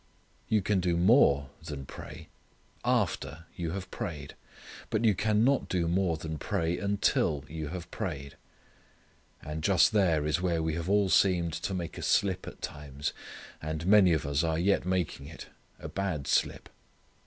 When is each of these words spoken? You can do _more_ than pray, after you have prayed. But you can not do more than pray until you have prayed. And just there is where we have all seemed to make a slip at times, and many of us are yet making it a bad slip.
You 0.49 0.63
can 0.63 0.79
do 0.79 0.97
_more_ 0.97 1.49
than 1.67 1.85
pray, 1.85 2.27
after 2.83 3.45
you 3.55 3.69
have 3.73 3.91
prayed. 3.91 4.33
But 4.89 5.05
you 5.05 5.13
can 5.13 5.43
not 5.43 5.69
do 5.69 5.87
more 5.87 6.17
than 6.17 6.39
pray 6.39 6.79
until 6.79 7.45
you 7.47 7.67
have 7.67 7.91
prayed. 7.91 8.35
And 9.43 9.61
just 9.63 9.91
there 9.91 10.25
is 10.25 10.41
where 10.41 10.63
we 10.63 10.73
have 10.73 10.89
all 10.89 11.09
seemed 11.09 11.53
to 11.53 11.75
make 11.75 11.99
a 11.99 12.01
slip 12.01 12.47
at 12.47 12.63
times, 12.63 13.13
and 13.61 13.85
many 13.85 14.11
of 14.13 14.25
us 14.25 14.43
are 14.43 14.57
yet 14.57 14.87
making 14.87 15.27
it 15.27 15.49
a 15.77 15.87
bad 15.87 16.25
slip. 16.25 16.69